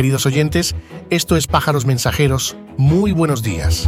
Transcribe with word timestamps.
Queridos 0.00 0.24
oyentes, 0.24 0.74
esto 1.10 1.36
es 1.36 1.46
Pájaros 1.46 1.84
Mensajeros. 1.84 2.56
Muy 2.78 3.12
buenos 3.12 3.42
días. 3.42 3.86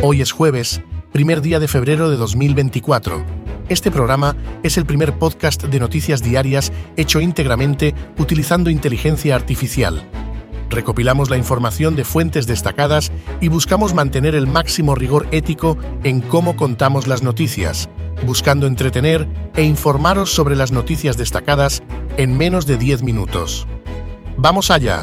Hoy 0.00 0.22
es 0.22 0.32
jueves, 0.32 0.80
primer 1.12 1.42
día 1.42 1.60
de 1.60 1.68
febrero 1.68 2.08
de 2.08 2.16
2024. 2.16 3.22
Este 3.68 3.90
programa 3.90 4.34
es 4.62 4.78
el 4.78 4.86
primer 4.86 5.12
podcast 5.18 5.62
de 5.62 5.78
noticias 5.78 6.22
diarias 6.22 6.72
hecho 6.96 7.20
íntegramente 7.20 7.94
utilizando 8.16 8.70
inteligencia 8.70 9.34
artificial. 9.34 10.08
Recopilamos 10.70 11.28
la 11.28 11.36
información 11.36 11.94
de 11.94 12.04
fuentes 12.04 12.46
destacadas 12.46 13.12
y 13.42 13.48
buscamos 13.48 13.92
mantener 13.92 14.34
el 14.34 14.46
máximo 14.46 14.94
rigor 14.94 15.28
ético 15.32 15.76
en 16.02 16.22
cómo 16.22 16.56
contamos 16.56 17.06
las 17.06 17.22
noticias, 17.22 17.90
buscando 18.26 18.66
entretener 18.66 19.28
e 19.54 19.64
informaros 19.64 20.30
sobre 20.32 20.56
las 20.56 20.72
noticias 20.72 21.18
destacadas 21.18 21.82
en 22.16 22.38
menos 22.38 22.64
de 22.64 22.78
10 22.78 23.02
minutos. 23.02 23.66
¡Vamos 24.36 24.70
allá! 24.70 25.02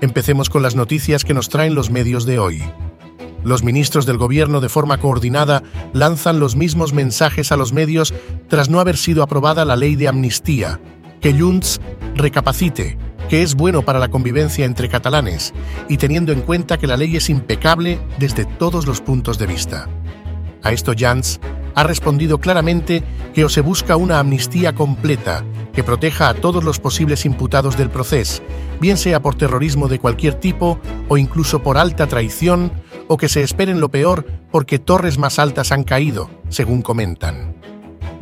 Empecemos 0.00 0.50
con 0.50 0.62
las 0.62 0.76
noticias 0.76 1.24
que 1.24 1.34
nos 1.34 1.48
traen 1.48 1.74
los 1.74 1.90
medios 1.90 2.26
de 2.26 2.38
hoy. 2.38 2.62
Los 3.42 3.62
ministros 3.62 4.06
del 4.06 4.18
gobierno 4.18 4.60
de 4.60 4.68
forma 4.68 4.98
coordinada 4.98 5.62
lanzan 5.92 6.40
los 6.40 6.56
mismos 6.56 6.92
mensajes 6.92 7.52
a 7.52 7.56
los 7.56 7.72
medios 7.72 8.12
tras 8.48 8.68
no 8.68 8.80
haber 8.80 8.96
sido 8.96 9.22
aprobada 9.22 9.64
la 9.64 9.76
ley 9.76 9.96
de 9.96 10.08
amnistía, 10.08 10.80
que 11.20 11.32
Junts 11.32 11.80
recapacite, 12.14 12.98
que 13.28 13.42
es 13.42 13.54
bueno 13.54 13.82
para 13.82 13.98
la 13.98 14.08
convivencia 14.08 14.64
entre 14.64 14.88
catalanes 14.88 15.54
y 15.88 15.96
teniendo 15.96 16.32
en 16.32 16.42
cuenta 16.42 16.78
que 16.78 16.86
la 16.86 16.96
ley 16.96 17.16
es 17.16 17.30
impecable 17.30 17.98
desde 18.18 18.44
todos 18.44 18.86
los 18.86 19.00
puntos 19.00 19.38
de 19.38 19.46
vista. 19.46 19.88
A 20.62 20.72
esto 20.72 20.92
Jans 20.96 21.40
ha 21.76 21.82
respondido 21.84 22.38
claramente 22.38 23.04
que 23.34 23.44
o 23.44 23.48
se 23.48 23.60
busca 23.60 23.96
una 23.96 24.18
amnistía 24.18 24.74
completa 24.74 25.44
que 25.74 25.84
proteja 25.84 26.30
a 26.30 26.34
todos 26.34 26.64
los 26.64 26.80
posibles 26.80 27.26
imputados 27.26 27.76
del 27.76 27.90
proceso, 27.90 28.42
bien 28.80 28.96
sea 28.96 29.20
por 29.20 29.34
terrorismo 29.34 29.86
de 29.86 29.98
cualquier 29.98 30.34
tipo 30.34 30.80
o 31.08 31.18
incluso 31.18 31.62
por 31.62 31.76
alta 31.76 32.06
traición, 32.06 32.72
o 33.08 33.18
que 33.18 33.28
se 33.28 33.42
esperen 33.42 33.78
lo 33.78 33.90
peor 33.90 34.26
porque 34.50 34.78
torres 34.78 35.18
más 35.18 35.38
altas 35.38 35.70
han 35.70 35.84
caído, 35.84 36.30
según 36.48 36.80
comentan. 36.80 37.54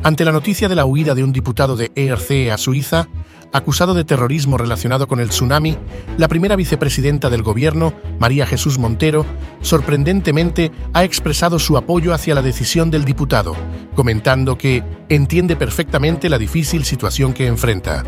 Ante 0.03 0.25
la 0.25 0.33
noticia 0.33 0.67
de 0.67 0.75
la 0.75 0.85
huida 0.85 1.15
de 1.15 1.23
un 1.23 1.31
diputado 1.31 1.77
de 1.77 1.91
ERC 1.95 2.51
a 2.51 2.57
Suiza, 2.57 3.07
acusado 3.55 3.93
de 3.93 4.03
terrorismo 4.03 4.57
relacionado 4.57 5.07
con 5.07 5.19
el 5.19 5.29
tsunami, 5.29 5.77
la 6.17 6.27
primera 6.27 6.55
vicepresidenta 6.55 7.29
del 7.29 7.41
gobierno, 7.41 7.93
María 8.19 8.45
Jesús 8.45 8.77
Montero, 8.77 9.25
sorprendentemente 9.61 10.71
ha 10.93 11.03
expresado 11.03 11.57
su 11.57 11.77
apoyo 11.77 12.13
hacia 12.13 12.35
la 12.35 12.41
decisión 12.41 12.91
del 12.91 13.05
diputado, 13.05 13.55
comentando 13.95 14.57
que 14.57 14.83
entiende 15.09 15.55
perfectamente 15.55 16.29
la 16.29 16.37
difícil 16.37 16.83
situación 16.83 17.33
que 17.33 17.47
enfrenta. 17.47 18.03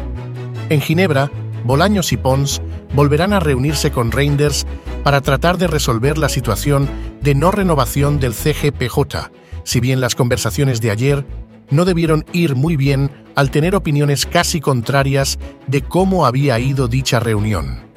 En 0.69 0.81
Ginebra, 0.81 1.31
Bolaños 1.63 2.11
y 2.11 2.17
Pons 2.17 2.61
volverán 2.93 3.33
a 3.33 3.39
reunirse 3.39 3.91
con 3.91 4.11
Reinders 4.11 4.65
para 5.03 5.21
tratar 5.21 5.57
de 5.57 5.67
resolver 5.67 6.17
la 6.17 6.29
situación 6.29 6.89
de 7.21 7.35
no 7.35 7.51
renovación 7.51 8.19
del 8.19 8.33
CGPJ, 8.33 9.31
si 9.63 9.79
bien 9.79 10.01
las 10.01 10.15
conversaciones 10.15 10.81
de 10.81 10.91
ayer 10.91 11.25
no 11.69 11.85
debieron 11.85 12.25
ir 12.33 12.55
muy 12.55 12.75
bien 12.75 13.11
al 13.35 13.51
tener 13.51 13.75
opiniones 13.75 14.25
casi 14.25 14.59
contrarias 14.59 15.37
de 15.67 15.81
cómo 15.81 16.25
había 16.25 16.59
ido 16.59 16.87
dicha 16.87 17.19
reunión. 17.19 17.87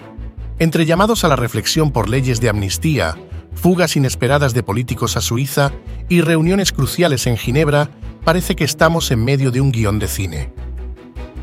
Entre 0.59 0.85
llamados 0.85 1.25
a 1.25 1.29
la 1.29 1.37
reflexión 1.37 1.91
por 1.91 2.09
leyes 2.09 2.41
de 2.41 2.49
amnistía, 2.49 3.17
fugas 3.55 3.97
inesperadas 3.97 4.53
de 4.55 4.63
políticos 4.63 5.17
a 5.17 5.21
Suiza 5.21 5.73
y 6.09 6.21
reuniones 6.21 6.73
cruciales 6.73 7.27
en 7.27 7.37
Ginebra, 7.37 7.91
parece 8.25 8.57
que 8.57 8.65
estamos 8.65 9.11
en 9.11 9.25
medio 9.25 9.51
de 9.51 9.61
un 9.61 9.73
guion 9.73 9.99
de 9.99 10.09
cine. 10.09 10.53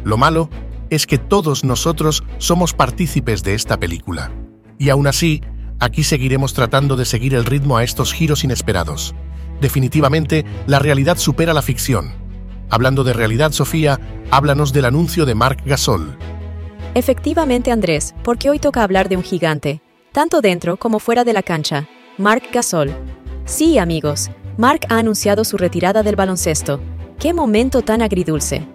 Lo 0.03 0.17
malo 0.17 0.49
es 0.89 1.07
que 1.07 1.17
todos 1.17 1.63
nosotros 1.63 2.23
somos 2.37 2.73
partícipes 2.73 3.43
de 3.43 3.55
esta 3.55 3.79
película. 3.79 4.31
Y 4.77 4.89
aún 4.89 5.07
así, 5.07 5.41
aquí 5.79 6.03
seguiremos 6.03 6.53
tratando 6.53 6.95
de 6.95 7.05
seguir 7.05 7.33
el 7.33 7.45
ritmo 7.45 7.77
a 7.77 7.83
estos 7.83 8.13
giros 8.13 8.43
inesperados. 8.43 9.15
Definitivamente, 9.61 10.45
la 10.67 10.79
realidad 10.79 11.17
supera 11.17 11.53
la 11.53 11.61
ficción. 11.61 12.11
Hablando 12.69 13.03
de 13.03 13.13
realidad, 13.13 13.51
Sofía, 13.51 13.99
háblanos 14.29 14.73
del 14.73 14.85
anuncio 14.85 15.25
de 15.25 15.35
Marc 15.35 15.65
Gasol. 15.65 16.17
Efectivamente, 16.93 17.71
Andrés, 17.71 18.13
porque 18.23 18.49
hoy 18.49 18.59
toca 18.59 18.83
hablar 18.83 19.09
de 19.09 19.17
un 19.17 19.23
gigante, 19.23 19.81
tanto 20.11 20.41
dentro 20.41 20.77
como 20.77 20.99
fuera 20.99 21.23
de 21.23 21.33
la 21.33 21.43
cancha, 21.43 21.87
Marc 22.17 22.51
Gasol. 22.53 22.93
Sí, 23.45 23.77
amigos, 23.77 24.29
Marc 24.57 24.85
ha 24.89 24.99
anunciado 24.99 25.43
su 25.43 25.57
retirada 25.57 26.03
del 26.03 26.15
baloncesto. 26.15 26.79
¡Qué 27.19 27.33
momento 27.33 27.81
tan 27.81 28.01
agridulce! 28.01 28.67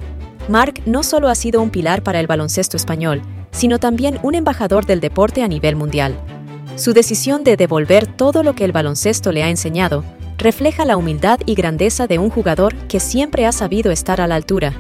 Marc 0.48 0.82
no 0.86 1.02
solo 1.02 1.28
ha 1.28 1.34
sido 1.34 1.60
un 1.62 1.70
pilar 1.70 2.02
para 2.02 2.18
el 2.18 2.26
baloncesto 2.26 2.76
español, 2.76 3.22
sino 3.52 3.78
también 3.78 4.18
un 4.22 4.34
embajador 4.34 4.86
del 4.86 5.00
deporte 5.00 5.42
a 5.42 5.48
nivel 5.48 5.76
mundial. 5.76 6.18
Su 6.74 6.92
decisión 6.92 7.44
de 7.44 7.56
devolver 7.56 8.06
todo 8.06 8.42
lo 8.42 8.54
que 8.54 8.64
el 8.64 8.72
baloncesto 8.72 9.30
le 9.30 9.42
ha 9.42 9.50
enseñado 9.50 10.04
refleja 10.42 10.84
la 10.84 10.96
humildad 10.96 11.38
y 11.46 11.54
grandeza 11.54 12.06
de 12.06 12.18
un 12.18 12.28
jugador 12.28 12.74
que 12.88 13.00
siempre 13.00 13.46
ha 13.46 13.52
sabido 13.52 13.92
estar 13.92 14.20
a 14.20 14.26
la 14.26 14.34
altura, 14.34 14.74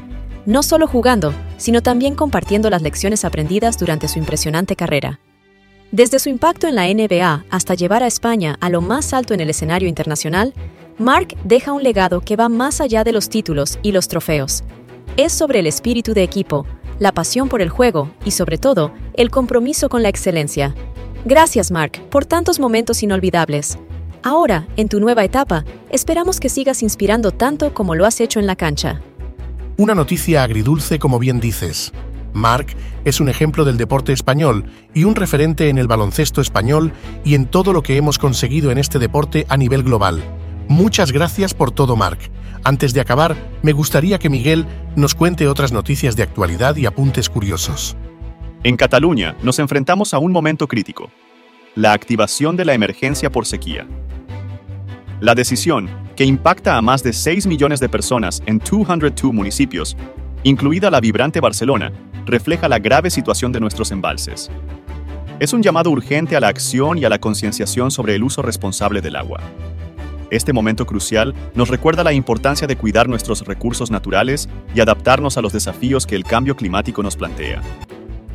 no 0.44 0.62
solo 0.62 0.88
jugando, 0.88 1.32
sino 1.56 1.82
también 1.82 2.16
compartiendo 2.16 2.68
las 2.68 2.82
lecciones 2.82 3.24
aprendidas 3.24 3.78
durante 3.78 4.08
su 4.08 4.18
impresionante 4.18 4.74
carrera. 4.74 5.20
Desde 5.92 6.18
su 6.18 6.30
impacto 6.30 6.66
en 6.66 6.74
la 6.74 6.92
NBA 6.92 7.44
hasta 7.48 7.74
llevar 7.74 8.02
a 8.02 8.08
España 8.08 8.56
a 8.60 8.70
lo 8.70 8.80
más 8.80 9.12
alto 9.12 9.34
en 9.34 9.40
el 9.40 9.50
escenario 9.50 9.88
internacional, 9.88 10.52
Mark 10.98 11.36
deja 11.44 11.72
un 11.72 11.82
legado 11.82 12.20
que 12.20 12.36
va 12.36 12.48
más 12.48 12.80
allá 12.80 13.04
de 13.04 13.12
los 13.12 13.28
títulos 13.28 13.78
y 13.82 13.92
los 13.92 14.08
trofeos. 14.08 14.64
Es 15.16 15.32
sobre 15.32 15.60
el 15.60 15.66
espíritu 15.66 16.12
de 16.12 16.22
equipo, 16.22 16.66
la 16.98 17.12
pasión 17.12 17.48
por 17.48 17.62
el 17.62 17.68
juego 17.68 18.10
y, 18.24 18.32
sobre 18.32 18.58
todo, 18.58 18.92
el 19.14 19.30
compromiso 19.30 19.88
con 19.88 20.02
la 20.02 20.08
excelencia. 20.08 20.74
Gracias, 21.24 21.70
Mark, 21.70 22.00
por 22.10 22.24
tantos 22.24 22.58
momentos 22.58 23.02
inolvidables. 23.02 23.78
Ahora, 24.24 24.68
en 24.76 24.88
tu 24.88 25.00
nueva 25.00 25.24
etapa, 25.24 25.64
esperamos 25.90 26.38
que 26.38 26.48
sigas 26.48 26.82
inspirando 26.82 27.32
tanto 27.32 27.74
como 27.74 27.96
lo 27.96 28.06
has 28.06 28.20
hecho 28.20 28.38
en 28.38 28.46
la 28.46 28.54
cancha. 28.54 29.00
Una 29.76 29.96
noticia 29.96 30.44
agridulce 30.44 31.00
como 31.00 31.18
bien 31.18 31.40
dices. 31.40 31.92
Marc 32.32 32.76
es 33.04 33.20
un 33.20 33.28
ejemplo 33.28 33.64
del 33.64 33.76
deporte 33.76 34.12
español 34.12 34.66
y 34.94 35.04
un 35.04 35.16
referente 35.16 35.68
en 35.68 35.78
el 35.78 35.88
baloncesto 35.88 36.40
español 36.40 36.92
y 37.24 37.34
en 37.34 37.46
todo 37.46 37.72
lo 37.72 37.82
que 37.82 37.96
hemos 37.96 38.18
conseguido 38.18 38.70
en 38.70 38.78
este 38.78 39.00
deporte 39.00 39.44
a 39.48 39.56
nivel 39.56 39.82
global. 39.82 40.22
Muchas 40.68 41.10
gracias 41.10 41.52
por 41.52 41.72
todo, 41.72 41.96
Marc. 41.96 42.30
Antes 42.62 42.94
de 42.94 43.00
acabar, 43.00 43.34
me 43.62 43.72
gustaría 43.72 44.20
que 44.20 44.30
Miguel 44.30 44.66
nos 44.94 45.16
cuente 45.16 45.48
otras 45.48 45.72
noticias 45.72 46.14
de 46.14 46.22
actualidad 46.22 46.76
y 46.76 46.86
apuntes 46.86 47.28
curiosos. 47.28 47.96
En 48.62 48.76
Cataluña 48.76 49.34
nos 49.42 49.58
enfrentamos 49.58 50.14
a 50.14 50.18
un 50.18 50.30
momento 50.30 50.68
crítico, 50.68 51.10
la 51.74 51.92
activación 51.92 52.56
de 52.56 52.64
la 52.64 52.74
emergencia 52.74 53.32
por 53.32 53.46
sequía. 53.46 53.86
La 55.22 55.36
decisión, 55.36 55.88
que 56.16 56.24
impacta 56.24 56.76
a 56.76 56.82
más 56.82 57.04
de 57.04 57.12
6 57.12 57.46
millones 57.46 57.78
de 57.78 57.88
personas 57.88 58.42
en 58.44 58.58
202 58.58 59.32
municipios, 59.32 59.96
incluida 60.42 60.90
la 60.90 60.98
vibrante 60.98 61.38
Barcelona, 61.38 61.92
refleja 62.26 62.68
la 62.68 62.80
grave 62.80 63.08
situación 63.08 63.52
de 63.52 63.60
nuestros 63.60 63.92
embalses. 63.92 64.50
Es 65.38 65.52
un 65.52 65.62
llamado 65.62 65.90
urgente 65.90 66.34
a 66.34 66.40
la 66.40 66.48
acción 66.48 66.98
y 66.98 67.04
a 67.04 67.08
la 67.08 67.20
concienciación 67.20 67.92
sobre 67.92 68.16
el 68.16 68.24
uso 68.24 68.42
responsable 68.42 69.00
del 69.00 69.14
agua. 69.14 69.38
Este 70.32 70.52
momento 70.52 70.86
crucial 70.86 71.36
nos 71.54 71.68
recuerda 71.68 72.02
la 72.02 72.12
importancia 72.12 72.66
de 72.66 72.74
cuidar 72.74 73.08
nuestros 73.08 73.46
recursos 73.46 73.92
naturales 73.92 74.48
y 74.74 74.80
adaptarnos 74.80 75.38
a 75.38 75.40
los 75.40 75.52
desafíos 75.52 76.04
que 76.04 76.16
el 76.16 76.24
cambio 76.24 76.56
climático 76.56 77.00
nos 77.00 77.14
plantea. 77.14 77.62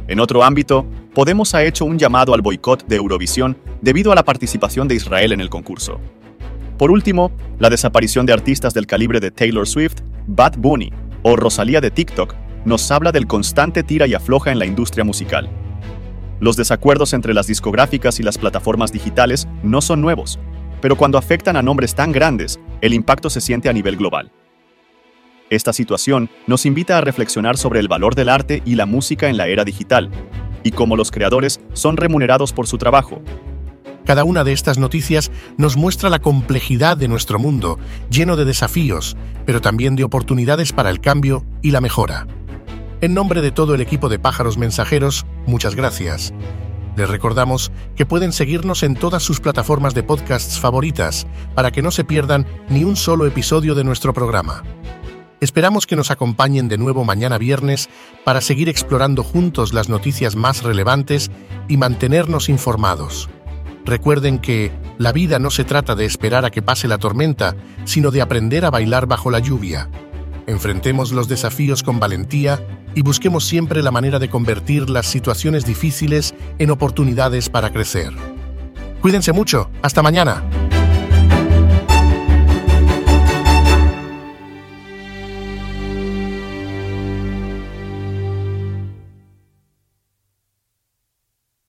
En 0.07 0.21
otro 0.21 0.41
ámbito, 0.41 0.85
Podemos 1.17 1.55
ha 1.55 1.63
hecho 1.63 1.83
un 1.83 1.97
llamado 1.97 2.35
al 2.35 2.43
boicot 2.43 2.85
de 2.85 2.97
Eurovisión 2.97 3.57
debido 3.81 4.11
a 4.11 4.15
la 4.15 4.23
participación 4.23 4.87
de 4.87 4.93
Israel 4.93 5.31
en 5.31 5.41
el 5.41 5.49
concurso. 5.49 5.99
Por 6.77 6.91
último, 6.91 7.31
la 7.57 7.71
desaparición 7.71 8.27
de 8.27 8.33
artistas 8.33 8.73
del 8.73 8.85
calibre 8.85 9.19
de 9.19 9.31
Taylor 9.31 9.67
Swift, 9.67 10.01
Bad 10.27 10.57
Bunny 10.57 10.93
o 11.23 11.35
Rosalía 11.35 11.81
de 11.81 11.89
TikTok 11.89 12.35
nos 12.65 12.91
habla 12.91 13.11
del 13.11 13.25
constante 13.25 13.81
tira 13.81 14.05
y 14.05 14.13
afloja 14.13 14.51
en 14.51 14.59
la 14.59 14.65
industria 14.67 15.03
musical. 15.03 15.49
Los 16.39 16.55
desacuerdos 16.55 17.13
entre 17.13 17.33
las 17.33 17.47
discográficas 17.47 18.19
y 18.19 18.23
las 18.23 18.37
plataformas 18.37 18.91
digitales 18.91 19.47
no 19.63 19.81
son 19.81 20.01
nuevos, 20.01 20.37
pero 20.79 20.95
cuando 20.95 21.17
afectan 21.17 21.57
a 21.57 21.63
nombres 21.63 21.95
tan 21.95 22.11
grandes, 22.11 22.59
el 22.81 22.93
impacto 22.93 23.31
se 23.31 23.41
siente 23.41 23.69
a 23.69 23.73
nivel 23.73 23.97
global. 23.97 24.31
Esta 25.49 25.73
situación 25.73 26.29
nos 26.45 26.67
invita 26.67 26.99
a 26.99 27.01
reflexionar 27.01 27.57
sobre 27.57 27.79
el 27.79 27.87
valor 27.87 28.13
del 28.13 28.29
arte 28.29 28.61
y 28.65 28.75
la 28.75 28.85
música 28.85 29.29
en 29.29 29.37
la 29.37 29.47
era 29.47 29.63
digital, 29.63 30.11
y 30.61 30.71
cómo 30.71 30.95
los 30.95 31.09
creadores 31.09 31.59
son 31.73 31.97
remunerados 31.97 32.53
por 32.53 32.67
su 32.67 32.77
trabajo, 32.77 33.21
cada 34.07 34.23
una 34.23 34.45
de 34.45 34.53
estas 34.53 34.77
noticias 34.77 35.31
nos 35.57 35.75
muestra 35.75 36.09
la 36.09 36.19
complejidad 36.19 36.95
de 36.95 37.09
nuestro 37.09 37.39
mundo, 37.39 37.77
lleno 38.09 38.37
de 38.37 38.45
desafíos, 38.45 39.17
pero 39.45 39.59
también 39.59 39.97
de 39.97 40.05
oportunidades 40.05 40.71
para 40.71 40.89
el 40.89 41.01
cambio 41.01 41.45
y 41.61 41.71
la 41.71 41.81
mejora. 41.81 42.25
En 43.01 43.13
nombre 43.13 43.41
de 43.41 43.51
todo 43.51 43.75
el 43.75 43.81
equipo 43.81 44.07
de 44.07 44.17
pájaros 44.17 44.57
mensajeros, 44.57 45.25
muchas 45.45 45.75
gracias. 45.75 46.33
Les 46.95 47.09
recordamos 47.09 47.69
que 47.97 48.05
pueden 48.05 48.31
seguirnos 48.31 48.81
en 48.81 48.95
todas 48.95 49.23
sus 49.23 49.41
plataformas 49.41 49.93
de 49.93 50.03
podcasts 50.03 50.57
favoritas 50.57 51.27
para 51.53 51.71
que 51.71 51.81
no 51.81 51.91
se 51.91 52.05
pierdan 52.05 52.47
ni 52.69 52.85
un 52.85 52.95
solo 52.95 53.27
episodio 53.27 53.75
de 53.75 53.83
nuestro 53.83 54.13
programa. 54.13 54.63
Esperamos 55.41 55.85
que 55.85 55.97
nos 55.97 56.11
acompañen 56.11 56.69
de 56.69 56.77
nuevo 56.77 57.03
mañana 57.03 57.37
viernes 57.37 57.89
para 58.23 58.39
seguir 58.39 58.69
explorando 58.69 59.21
juntos 59.21 59.73
las 59.73 59.89
noticias 59.89 60.37
más 60.37 60.63
relevantes 60.63 61.29
y 61.67 61.75
mantenernos 61.75 62.47
informados. 62.47 63.29
Recuerden 63.87 64.39
que 64.39 64.73
la 64.97 65.13
vida 65.13 65.39
no 65.39 65.49
se 65.49 65.63
trata 65.63 65.95
de 65.95 66.03
esperar 66.03 66.43
a 66.43 66.51
que 66.51 66.61
pase 66.61 66.89
la 66.89 66.97
tormenta, 66.97 67.55
sino 67.85 68.11
de 68.11 68.21
aprender 68.21 68.65
a 68.65 68.69
bailar 68.69 69.07
bajo 69.07 69.31
la 69.31 69.39
lluvia. 69.39 69.89
Enfrentemos 70.45 71.13
los 71.13 71.29
desafíos 71.29 71.83
con 71.83 71.97
valentía 71.97 72.61
y 72.95 73.01
busquemos 73.01 73.45
siempre 73.45 73.81
la 73.81 73.91
manera 73.91 74.19
de 74.19 74.29
convertir 74.29 74.89
las 74.89 75.05
situaciones 75.05 75.65
difíciles 75.65 76.35
en 76.59 76.69
oportunidades 76.69 77.49
para 77.49 77.71
crecer. 77.71 78.11
Cuídense 78.99 79.31
mucho. 79.31 79.69
Hasta 79.81 80.01
mañana. 80.01 80.43